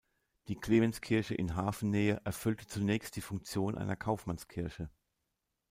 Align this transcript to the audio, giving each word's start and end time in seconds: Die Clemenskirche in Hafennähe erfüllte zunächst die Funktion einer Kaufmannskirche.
Die 0.47 0.55
Clemenskirche 0.55 1.35
in 1.35 1.55
Hafennähe 1.55 2.21
erfüllte 2.25 2.65
zunächst 2.65 3.17
die 3.17 3.21
Funktion 3.21 3.77
einer 3.77 3.95
Kaufmannskirche. 3.95 4.89